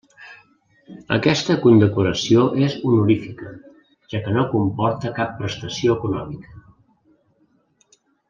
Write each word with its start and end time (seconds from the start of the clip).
Aquesta 1.15 1.57
condecoració 1.65 2.45
és 2.67 2.77
honorífica, 2.79 3.51
ja 4.15 4.23
que 4.25 4.33
no 4.39 4.47
comporta 4.55 5.13
cap 5.21 5.37
prestació 5.43 5.99
econòmica. 5.99 6.57